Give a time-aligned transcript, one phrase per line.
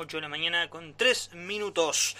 [0.00, 2.16] 8 de la mañana con 3 minutos.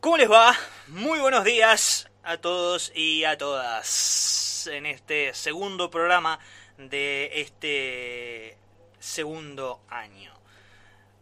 [0.00, 0.54] ¿Cómo les va?
[0.88, 6.38] Muy buenos días a todos y a todas en este segundo programa
[6.76, 8.58] de este
[9.00, 10.34] segundo año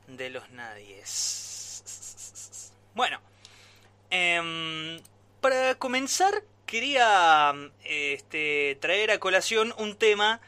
[0.09, 1.93] de los nadies.
[2.95, 3.21] Bueno,
[4.11, 5.01] em,
[5.41, 10.41] para comenzar quería este, traer a colación un tema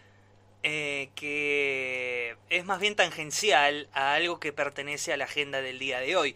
[0.66, 6.00] eh, que es más bien tangencial a algo que pertenece a la agenda del día
[6.00, 6.34] de hoy.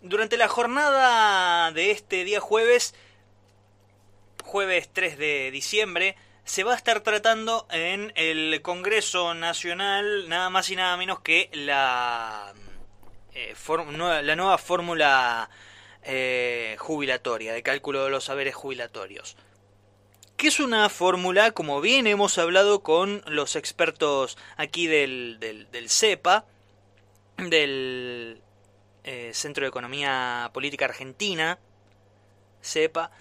[0.00, 2.94] Durante la jornada de este día jueves,
[4.44, 10.70] jueves 3 de diciembre, se va a estar tratando en el Congreso Nacional nada más
[10.70, 12.54] y nada menos que la,
[13.34, 13.56] eh,
[14.22, 15.50] la nueva fórmula
[16.04, 19.36] eh, jubilatoria, de cálculo de los saberes jubilatorios
[20.42, 26.46] que es una fórmula, como bien hemos hablado con los expertos aquí del, del, CEPA,
[27.36, 28.42] del
[29.04, 31.60] eh, Centro de Economía Política Argentina,
[32.60, 33.12] CEPA,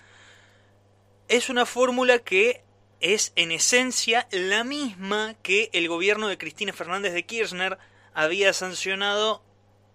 [1.28, 2.64] es una fórmula que
[3.02, 7.78] es en esencia la misma que el gobierno de Cristina Fernández de Kirchner
[8.16, 9.44] había sancionado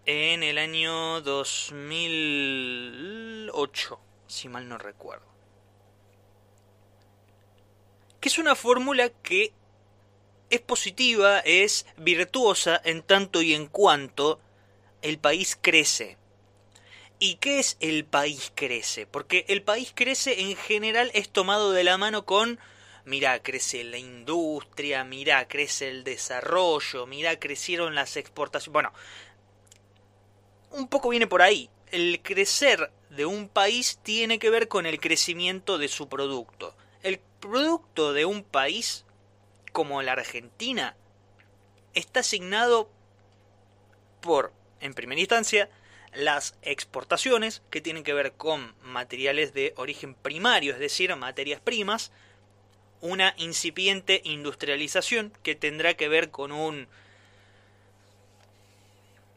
[0.05, 5.36] en el año 2008, si mal no recuerdo
[8.27, 9.53] que es una fórmula que
[10.51, 14.41] es positiva, es virtuosa en tanto y en cuanto
[15.01, 16.19] el país crece.
[17.21, 19.07] ¿Y qué es el país crece?
[19.07, 22.59] Porque el país crece en general es tomado de la mano con,
[23.05, 28.73] mira, crece la industria, mira, crece el desarrollo, mira, crecieron las exportaciones.
[28.73, 28.93] Bueno,
[30.73, 31.71] un poco viene por ahí.
[31.93, 36.75] El crecer de un país tiene que ver con el crecimiento de su producto
[37.49, 39.05] producto de un país
[39.73, 40.97] como la Argentina
[41.95, 42.91] está asignado
[44.21, 45.69] por, en primera instancia,
[46.15, 52.11] las exportaciones que tienen que ver con materiales de origen primario, es decir, materias primas,
[53.01, 56.89] una incipiente industrialización que tendrá que ver con un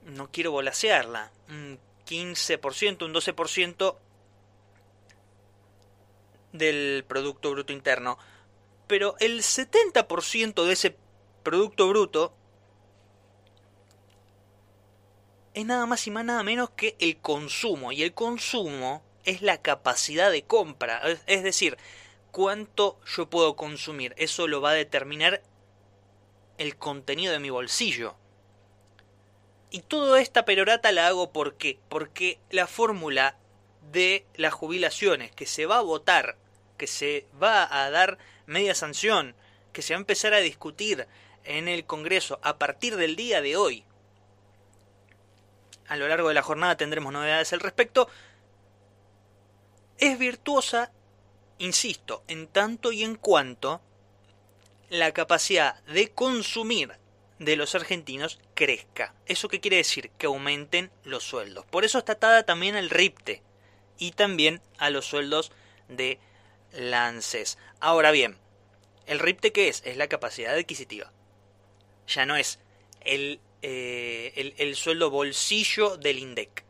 [0.06, 3.96] no quiero volasearla, un 15%, un 12%
[6.52, 8.18] del Producto Bruto Interno,
[8.88, 10.98] pero el 70% de ese
[11.44, 12.34] Producto Bruto
[15.54, 19.62] es nada más y más nada menos que el consumo, y el consumo es la
[19.62, 21.78] capacidad de compra, es decir,
[22.32, 25.42] cuánto yo puedo consumir, eso lo va a determinar
[26.58, 28.16] el contenido de mi bolsillo.
[29.72, 31.80] Y toda esta perorata la hago ¿por qué?
[31.90, 33.38] Porque la fórmula
[33.92, 36.38] de las jubilaciones que se va a votar,
[36.78, 39.36] que se va a dar media sanción,
[39.74, 41.08] que se va a empezar a discutir
[41.44, 43.84] en el Congreso a partir del día de hoy.
[45.88, 48.08] A lo largo de la jornada tendremos novedades al respecto.
[49.98, 50.92] Es virtuosa,
[51.58, 53.82] insisto, en tanto y en cuanto
[54.90, 56.94] la capacidad de consumir
[57.40, 59.14] de los argentinos crezca.
[59.26, 60.12] ¿Eso qué quiere decir?
[60.18, 61.66] Que aumenten los sueldos.
[61.66, 63.42] Por eso está atada también al RIPTE
[64.00, 65.52] y también a los sueldos
[65.88, 66.20] de
[66.72, 67.58] lances.
[67.80, 68.38] Ahora bien,
[69.06, 69.84] ¿el RIPTE qué es?
[69.86, 71.12] Es la capacidad adquisitiva.
[72.08, 72.60] Ya no es
[73.02, 76.64] el, eh, el, el sueldo bolsillo del INDEC.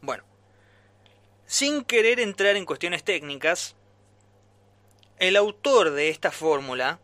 [0.00, 0.24] Bueno,
[1.46, 3.76] sin querer entrar en cuestiones técnicas,
[5.18, 6.98] el autor de esta fórmula,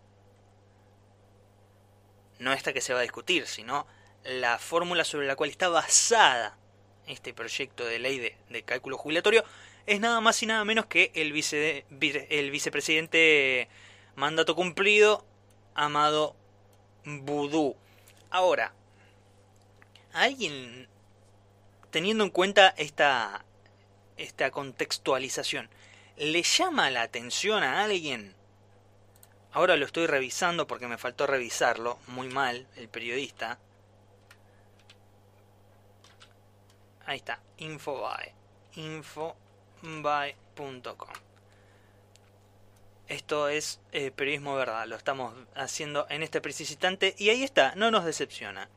[2.41, 3.87] no esta que se va a discutir, sino
[4.25, 6.58] la fórmula sobre la cual está basada
[7.09, 9.45] este proyecto de ley de, cálculo jubilatorio
[9.87, 11.85] es nada más y nada menos que el, vice,
[12.31, 13.69] el vicepresidente
[14.17, 15.25] mandato cumplido,
[15.75, 16.35] Amado
[17.05, 17.77] Vudú.
[18.31, 18.75] Ahora,
[20.13, 20.89] alguien,
[21.91, 23.45] teniendo en cuenta esta,
[24.17, 25.71] esta contextualización,
[26.17, 28.35] ¿le llama la atención a alguien?
[29.53, 33.59] Ahora lo estoy revisando porque me faltó revisarlo, muy mal, el periodista.
[37.09, 38.35] Ahí está, Infobae.
[38.75, 39.43] Infobae.com.
[43.07, 47.75] Esto es eh, periodismo verdad, lo estamos haciendo en este preciso instante y ahí está,
[47.77, 48.69] no nos decepciona.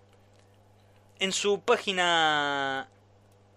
[1.20, 2.90] En su página,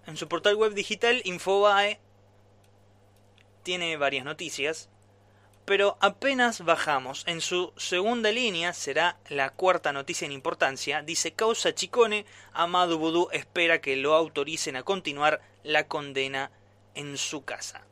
[0.08, 2.00] en su portal web digital, Infobae
[3.62, 4.88] tiene varias noticias
[5.64, 7.24] pero apenas bajamos.
[7.26, 11.02] En su segunda línea será la cuarta noticia en importancia.
[11.02, 16.50] Dice causa Chicone, Amado Vudú espera que lo autoricen a continuar la condena
[16.94, 17.86] en su casa.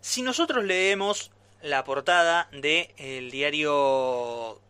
[0.00, 1.30] Si nosotros leemos
[1.62, 4.60] la portada del diario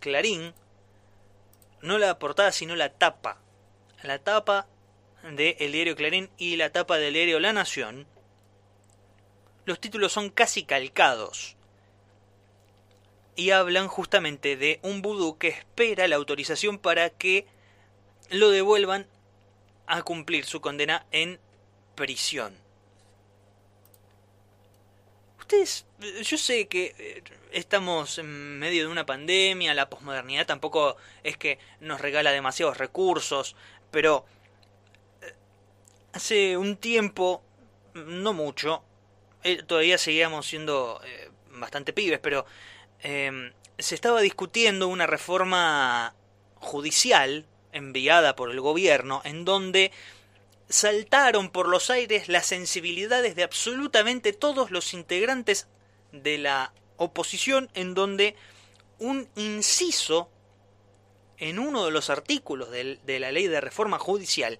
[0.00, 0.54] Clarín,
[1.84, 3.38] no la portada, sino la tapa.
[4.02, 4.66] La tapa
[5.22, 8.06] de El Diario Clarín y la tapa del diario La Nación.
[9.64, 11.56] Los títulos son casi calcados.
[13.36, 17.46] Y hablan justamente de un vudú que espera la autorización para que
[18.30, 19.06] lo devuelvan
[19.86, 21.40] a cumplir su condena en
[21.94, 22.56] prisión.
[25.38, 25.84] Ustedes,
[26.22, 27.22] yo sé que eh,
[27.52, 33.54] estamos en medio de una pandemia, la posmodernidad tampoco es que nos regala demasiados recursos,
[33.90, 34.24] pero
[35.20, 35.34] eh,
[36.14, 37.42] hace un tiempo,
[37.92, 38.82] no mucho,
[39.44, 41.00] eh, todavía seguíamos siendo
[41.50, 42.44] bastante pibes, pero
[43.02, 46.14] se estaba discutiendo una reforma
[46.56, 49.92] judicial enviada por el gobierno en donde
[50.68, 55.68] saltaron por los aires las sensibilidades de absolutamente todos los integrantes
[56.12, 58.36] de la oposición en donde
[58.98, 60.30] un inciso
[61.38, 64.58] en uno de los artículos de, la ley de reforma judicial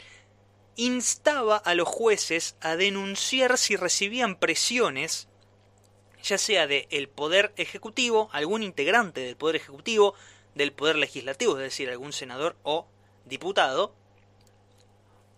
[0.77, 5.29] instaba a los jueces a denunciar si recibían presiones
[6.25, 10.15] ya sea del poder ejecutivo, algún integrante del poder ejecutivo,
[10.55, 12.89] del poder legislativo, es decir, algún senador o
[13.27, 13.95] diputado,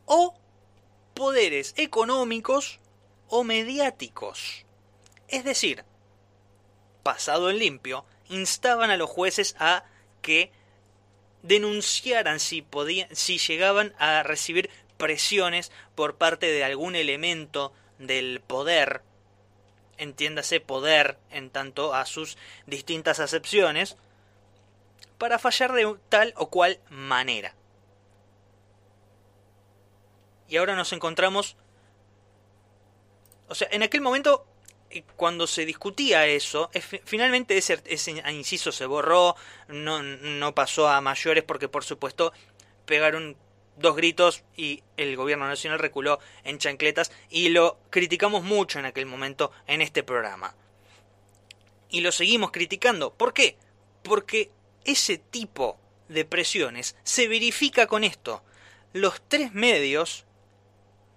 [0.05, 0.35] o
[1.15, 2.79] poderes económicos
[3.29, 4.65] o mediáticos.
[5.27, 5.85] Es decir,
[7.03, 9.85] pasado en limpio, instaban a los jueces a
[10.23, 10.53] que
[11.43, 19.03] denunciaran si, podían, si llegaban a recibir presiones por parte de algún elemento del poder,
[19.99, 23.97] entiéndase poder en tanto a sus distintas acepciones,
[25.19, 27.55] para fallar de tal o cual manera.
[30.49, 31.57] Y ahora nos encontramos...
[33.49, 34.45] O sea, en aquel momento,
[34.91, 36.71] eh, cuando se discutía eso,
[37.05, 37.81] finalmente ese,
[38.33, 39.37] inciso se borró,
[39.69, 42.33] no pasó a mayores porque por supuesto
[42.87, 43.37] pegaron
[43.77, 49.07] dos gritos y el gobierno nacional reculó en chancletas y lo criticamos mucho en aquel
[49.07, 50.55] momento en este programa.
[51.89, 53.15] Y lo seguimos criticando.
[53.15, 53.57] ¿Por qué?
[54.03, 54.51] Porque
[54.85, 55.79] ese tipo
[56.09, 58.43] de presiones se verifica con esto.
[58.93, 60.25] Los tres medios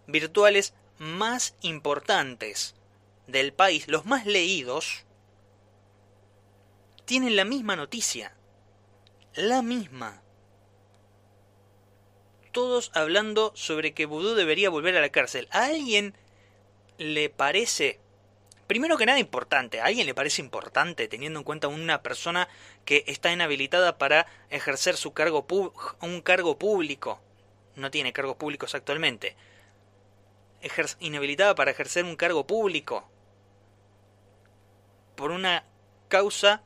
[0.08, 2.76] virtuales más importantes
[3.28, 5.06] del país, los más leídos,
[7.06, 8.36] tienen la misma noticia.
[9.34, 10.22] La misma.
[12.60, 15.48] Todos hablando sobre que Vudú debería volver a la cárcel.
[15.52, 16.14] ¿A alguien
[16.98, 18.02] le parece,
[18.68, 19.80] primero que nada, importante?
[19.80, 22.50] ¿A alguien le parece importante teniendo en cuenta una persona
[22.84, 25.48] que está inhabilitada para ejercer su cargo
[26.02, 27.22] un cargo público?
[27.78, 29.38] No tiene cargos públicos actualmente
[31.00, 33.10] inhabilitada para ejercer un cargo público
[35.16, 35.64] por una
[36.10, 36.62] causa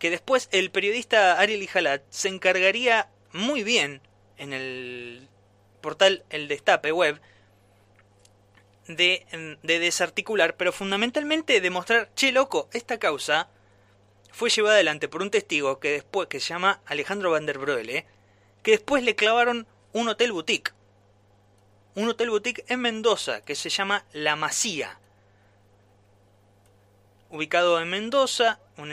[0.00, 4.00] que después el periodista Ariel Ijalat se encargaría muy bien
[4.38, 5.28] en el
[5.86, 7.20] portal El Destape web
[8.88, 9.24] de,
[9.62, 13.48] de desarticular, pero fundamentalmente demostrar, che loco, esta causa
[14.32, 18.04] fue llevada adelante por un testigo que después que se llama Alejandro Van der Broele,
[18.64, 20.72] que después le clavaron un hotel boutique
[21.94, 24.98] un hotel boutique en Mendoza que se llama La Masía.
[27.30, 28.90] Ubicado en Mendoza, en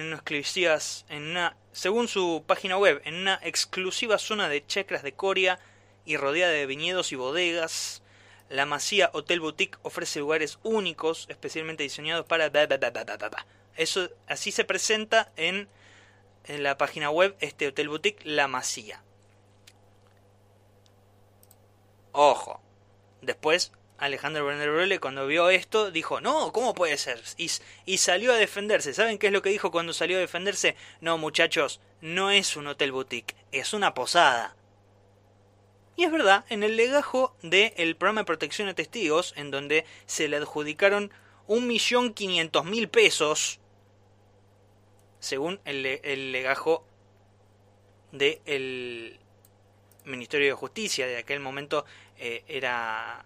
[1.09, 5.59] en una, según su página web, en una exclusiva zona de chacras de Coria
[6.05, 8.01] y rodeada de viñedos y bodegas.
[8.49, 12.51] La Masía Hotel Boutique ofrece lugares únicos, especialmente diseñados para...
[13.75, 15.67] Eso así se presenta en,
[16.45, 19.01] en la página web este Hotel Boutique La Masía.
[22.11, 22.61] Ojo,
[23.23, 27.21] Después, Alejandro Brenner cuando vio esto, dijo, no, ¿cómo puede ser?
[27.37, 27.49] Y,
[27.85, 28.93] y, salió a defenderse.
[28.93, 30.75] ¿Saben qué es lo que dijo cuando salió a defenderse?
[30.99, 34.55] No, muchachos, no es un hotel boutique, es una posada.
[35.95, 40.27] Y es verdad, en el legajo del programa de protección de testigos, en donde se
[40.27, 41.11] le adjudicaron
[41.47, 43.59] un millón quinientos mil pesos,
[45.19, 45.83] según el,
[46.31, 46.85] legajo
[48.11, 49.19] del
[50.05, 51.85] Ministerio de Justicia de aquel momento
[52.17, 53.25] eh, era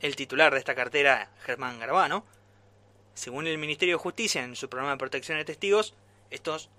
[0.00, 2.24] el titular de esta cartera, Germán Garbano.
[3.14, 5.94] Según el Ministerio de Justicia, en su programa de protección de testigos,
[6.30, 6.70] estos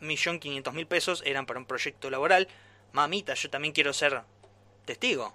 [0.00, 2.48] 1.500.000 pesos eran para un proyecto laboral.
[2.92, 4.22] Mamita, yo también quiero ser
[4.84, 5.34] testigo.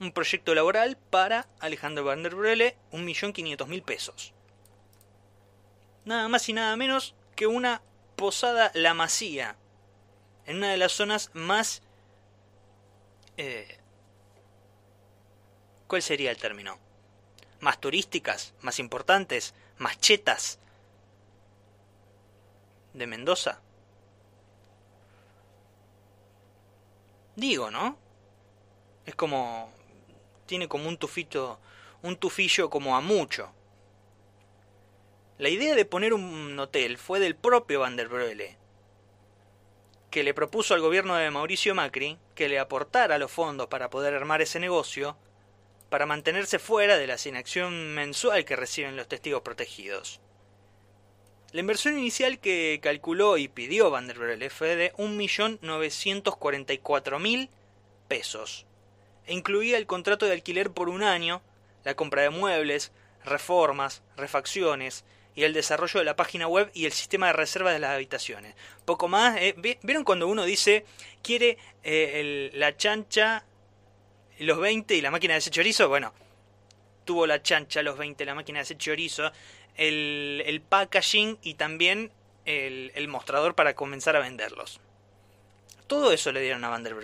[0.00, 4.32] Un proyecto laboral para Alejandro Van der Brele, 1.500.000 pesos.
[6.04, 7.82] Nada más y nada menos que una
[8.16, 9.56] posada La Masía,
[10.44, 11.82] en una de las zonas más
[13.36, 13.78] eh,
[15.86, 16.78] ¿Cuál sería el término?
[17.60, 18.54] ¿Más turísticas?
[18.60, 19.54] ¿Más importantes?
[19.78, 20.58] ¿Más chetas?
[22.92, 23.60] ¿De Mendoza?
[27.36, 27.98] Digo, ¿no?
[29.04, 29.72] Es como...
[30.46, 31.60] Tiene como un tufito...
[32.02, 33.52] Un tufillo como a mucho.
[35.38, 38.56] La idea de poner un hotel fue del propio Van der Broele,
[40.10, 44.14] que le propuso al gobierno de Mauricio Macri que le aportara los fondos para poder
[44.14, 45.16] armar ese negocio,
[45.90, 50.20] para mantenerse fuera de la asignación mensual que reciben los testigos protegidos.
[51.52, 57.48] La inversión inicial que calculó y pidió Van der Broele fue de 1.944.000
[58.08, 58.66] pesos,
[59.26, 61.42] e incluía el contrato de alquiler por un año,
[61.84, 62.92] la compra de muebles,
[63.24, 65.04] reformas, refacciones,
[65.36, 68.54] y el desarrollo de la página web y el sistema de reserva de las habitaciones.
[68.86, 70.86] Poco más, eh, ¿vieron cuando uno dice
[71.22, 73.44] quiere eh, la chancha,
[74.38, 75.90] los 20 y la máquina de hacer chorizo?
[75.90, 76.14] Bueno,
[77.04, 79.30] tuvo la chancha, los 20, la máquina de hacer chorizo,
[79.76, 82.12] el, packaging y también
[82.44, 84.80] el, el, mostrador para comenzar a venderlos.
[85.86, 86.96] Todo eso le dieron a Van der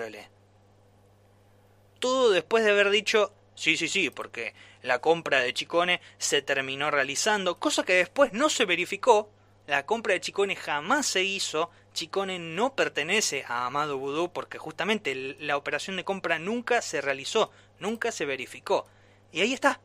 [1.99, 6.91] Todo después de haber dicho, sí, sí, sí, porque la compra de Chicone se terminó
[6.91, 9.31] realizando, cosa que después no se verificó.
[9.69, 11.71] La compra de Chicone jamás se hizo.
[11.93, 17.53] Chicone no pertenece a Amado Vudú porque justamente la operación de compra nunca se realizó,
[17.79, 18.89] nunca se verificó.
[19.31, 19.81] Y ahí está.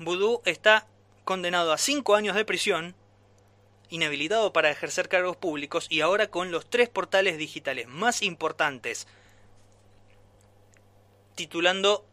[0.00, 0.88] Vudú está
[1.24, 2.96] condenado a cinco años de prisión,
[3.90, 9.06] inhabilitado para ejercer cargos públicos y ahora con los tres portales digitales más importantes
[11.34, 12.04] titulando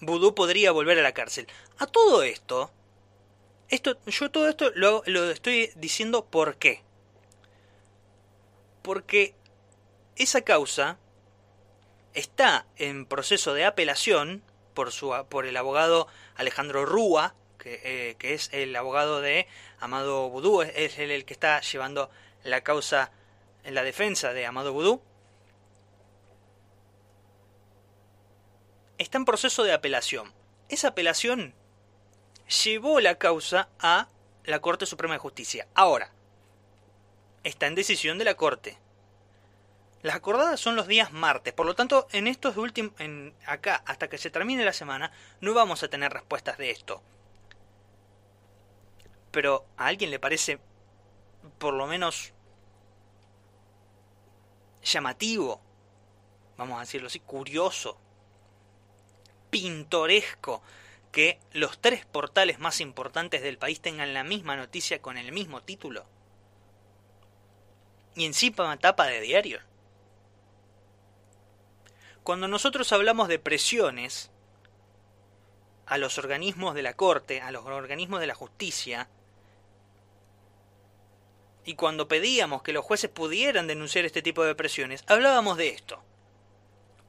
[0.00, 1.48] Vudú podría volver a la cárcel.
[1.78, 2.70] A todo esto,
[3.68, 6.82] esto yo todo esto lo, estoy diciendo por qué.
[8.82, 9.34] Porque
[10.16, 10.98] esa causa
[12.14, 14.42] está en proceso de apelación
[14.78, 16.06] por, su, por el abogado
[16.36, 19.48] Alejandro Rúa, que, eh, que es el abogado de
[19.80, 22.10] Amado Vudú, es el, el que está llevando
[22.44, 23.10] la causa
[23.64, 25.02] en la defensa de Amado Vudú.
[28.98, 30.32] está en proceso de apelación.
[30.68, 31.54] Esa apelación
[32.64, 34.08] llevó la causa a
[34.44, 35.66] la Corte Suprema de Justicia.
[35.74, 36.12] Ahora,
[37.42, 38.78] está en decisión de la Corte.
[40.02, 42.92] Las acordadas son los días martes, por lo tanto, en estos últimos,
[43.46, 47.02] acá, hasta que se termine la semana, no vamos a tener respuestas de esto.
[49.32, 50.60] Pero a alguien le parece,
[51.58, 52.32] por lo menos,
[54.82, 55.60] llamativo,
[56.56, 57.98] vamos a decirlo así, curioso,
[59.50, 60.62] pintoresco
[61.10, 65.62] que los tres portales más importantes del país tengan la misma noticia con el mismo
[65.62, 66.06] título?
[68.14, 69.67] Y encima tapa de diario.
[72.28, 74.30] Cuando nosotros hablamos de presiones
[75.86, 79.08] a los organismos de la Corte, a los organismos de la justicia,
[81.64, 86.02] y cuando pedíamos que los jueces pudieran denunciar este tipo de presiones, hablábamos de esto.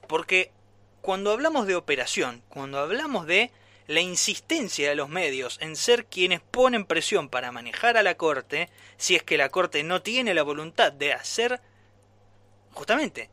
[0.07, 0.53] Porque
[1.01, 3.51] cuando hablamos de operación, cuando hablamos de
[3.88, 8.69] la insistencia de los medios en ser quienes ponen presión para manejar a la Corte,
[8.95, 11.59] si es que la Corte no tiene la voluntad de hacer
[12.71, 13.29] justamente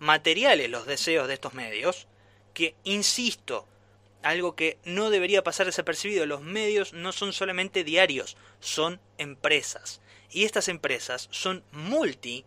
[0.00, 2.08] materiales los deseos de estos medios,
[2.52, 3.68] que, insisto,
[4.22, 10.00] algo que no debería pasar desapercibido, los medios no son solamente diarios, son empresas.
[10.30, 12.44] Y estas empresas son multi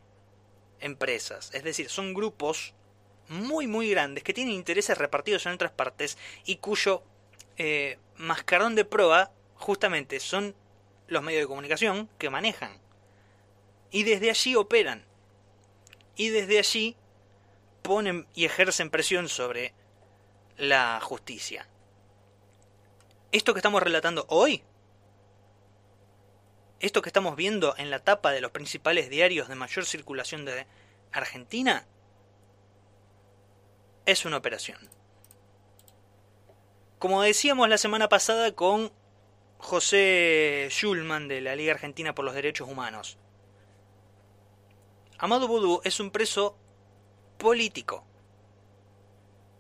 [0.80, 2.74] empresas, es decir, son grupos
[3.30, 7.04] muy muy grandes que tienen intereses repartidos en otras partes y cuyo
[7.58, 10.54] eh, mascarón de prueba justamente son
[11.08, 12.78] los medios de comunicación que manejan.
[13.92, 15.06] Y desde allí operan.
[16.16, 16.98] Y desde allí
[17.84, 19.74] ponen y ejercen presión sobre
[20.58, 21.68] la justicia.
[23.32, 24.64] Esto que estamos relatando hoy,
[26.80, 30.66] esto que estamos viendo en la tapa de los principales diarios de mayor circulación de
[31.12, 31.86] Argentina,
[34.06, 34.80] es una operación.
[37.00, 38.92] Como decíamos la semana pasada con
[39.58, 43.18] José Schulman de la Liga Argentina por los Derechos Humanos,
[45.18, 46.58] Amado Boudou es un preso
[47.38, 48.06] político.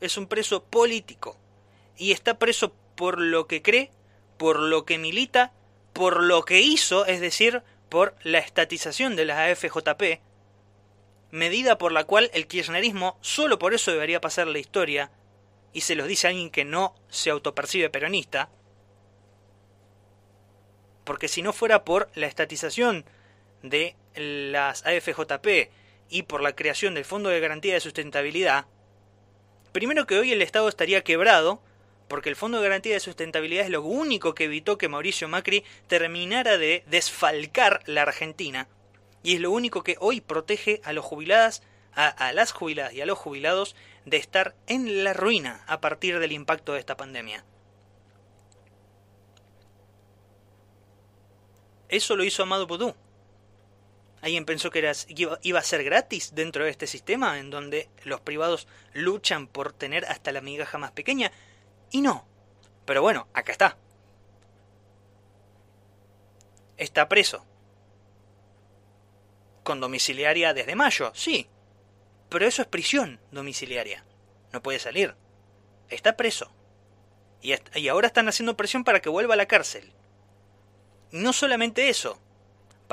[0.01, 1.37] Es un preso político.
[1.97, 3.91] Y está preso por lo que cree,
[4.37, 5.53] por lo que milita,
[5.93, 10.21] por lo que hizo, es decir, por la estatización de la AFJP,
[11.31, 15.11] medida por la cual el kirchnerismo solo por eso debería pasar la historia,
[15.73, 18.49] y se los dice alguien que no se autopercibe peronista,
[21.03, 23.05] porque si no fuera por la estatización
[23.61, 25.69] de las AFJP
[26.13, 28.67] y por la creación del Fondo de Garantía de Sustentabilidad,
[29.71, 31.59] primero que hoy el Estado estaría quebrado,
[32.07, 35.63] porque el Fondo de Garantía de Sustentabilidad es lo único que evitó que Mauricio Macri
[35.87, 38.67] terminara de desfalcar la Argentina,
[39.23, 41.63] Y es lo único que hoy protege a los jubiladas,
[41.95, 46.19] a, a las jubiladas y a los jubilados de estar en la ruina a partir
[46.19, 47.43] del impacto de esta pandemia.
[51.89, 52.93] Eso lo hizo Amado Boudou.
[54.23, 54.89] ¿Alguien pensó que
[55.41, 60.05] iba a ser gratis dentro de este sistema en donde los privados luchan por tener
[60.05, 61.29] hasta la migaja más pequeña?
[61.91, 62.25] Y no.
[62.85, 63.77] Pero bueno, acá está.
[66.77, 67.45] Está preso.
[69.63, 71.49] Con domiciliaria desde mayo, sí.
[72.29, 74.05] Pero eso es prisión domiciliaria.
[74.53, 75.15] No puede salir.
[75.89, 76.49] Está preso.
[77.41, 79.91] Y ahora están haciendo presión para que vuelva a la cárcel.
[81.11, 82.21] No solamente eso,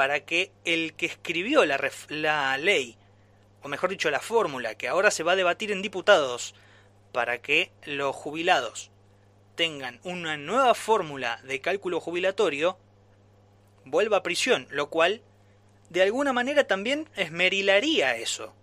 [0.01, 2.97] para que el que escribió la, ley,
[3.63, 6.55] o mejor dicho, la fórmula que ahora se va a debatir en diputados,
[7.13, 8.91] para que los jubilados
[9.57, 12.79] tengan una nueva fórmula de cálculo jubilatorio,
[13.85, 15.21] vuelva a prisión, lo cual
[15.91, 18.55] de alguna manera también esmerilaría eso.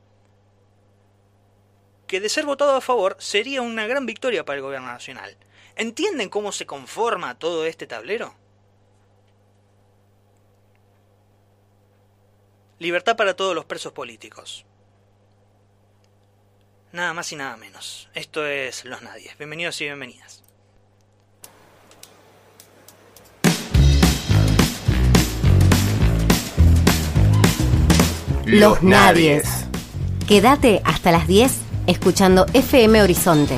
[2.07, 5.37] Que de ser votado a favor sería una gran victoria para el gobierno nacional.
[5.75, 8.33] ¿Entienden cómo se conforma todo este tablero?
[12.79, 14.63] Libertad para todos los presos políticos.
[16.91, 18.07] Nada más y nada menos.
[18.13, 19.35] Esto es Los Nadies.
[19.37, 20.43] Bienvenidos y bienvenidas.
[28.45, 29.65] Los Nadies.
[30.27, 31.51] Quédate hasta las 10
[31.87, 33.57] escuchando FM Horizonte.